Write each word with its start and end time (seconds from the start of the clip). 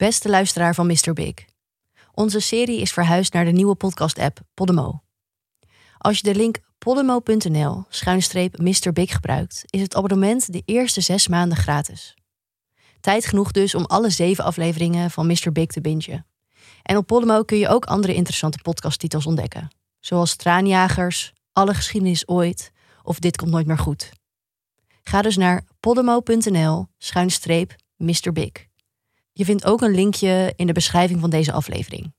Beste 0.00 0.28
luisteraar 0.28 0.74
van 0.74 0.86
Mr. 0.86 1.12
Big. 1.12 1.34
Onze 2.14 2.40
serie 2.40 2.80
is 2.80 2.92
verhuisd 2.92 3.32
naar 3.32 3.44
de 3.44 3.50
nieuwe 3.50 3.74
podcast-app 3.74 4.40
Podimo. 4.54 5.02
Als 5.98 6.18
je 6.18 6.22
de 6.22 6.34
link 6.34 6.58
podimo.nl 6.78 7.84
schuinstreep 7.88 8.58
Mr. 8.58 8.92
Big 8.92 9.12
gebruikt, 9.12 9.64
is 9.66 9.80
het 9.80 9.94
abonnement 9.94 10.52
de 10.52 10.62
eerste 10.64 11.00
zes 11.00 11.28
maanden 11.28 11.58
gratis. 11.58 12.14
Tijd 13.00 13.26
genoeg 13.26 13.50
dus 13.50 13.74
om 13.74 13.84
alle 13.84 14.10
zeven 14.10 14.44
afleveringen 14.44 15.10
van 15.10 15.26
Mr. 15.26 15.52
Big 15.52 15.66
te 15.66 15.80
bingen. 15.80 16.26
En 16.82 16.96
op 16.96 17.06
Podimo 17.06 17.42
kun 17.42 17.58
je 17.58 17.68
ook 17.68 17.84
andere 17.84 18.14
interessante 18.14 18.58
podcasttitels 18.62 19.26
ontdekken. 19.26 19.68
Zoals 19.98 20.36
Traanjagers, 20.36 21.32
Alle 21.52 21.74
geschiedenis 21.74 22.28
ooit 22.28 22.72
of 23.02 23.18
Dit 23.18 23.36
komt 23.36 23.50
nooit 23.50 23.66
meer 23.66 23.78
goed. 23.78 24.10
Ga 25.02 25.22
dus 25.22 25.36
naar 25.36 25.64
podimo.nl 25.80 26.86
schuinstreep 26.98 27.74
Mr. 27.96 28.32
Big. 28.32 28.69
Je 29.32 29.44
vindt 29.44 29.64
ook 29.64 29.80
een 29.80 29.94
linkje 29.94 30.52
in 30.56 30.66
de 30.66 30.72
beschrijving 30.72 31.20
van 31.20 31.30
deze 31.30 31.52
aflevering. 31.52 32.12